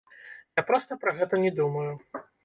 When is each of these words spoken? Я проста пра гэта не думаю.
Я 0.59 0.61
проста 0.69 0.97
пра 1.03 1.13
гэта 1.19 1.39
не 1.43 1.51
думаю. 1.59 1.91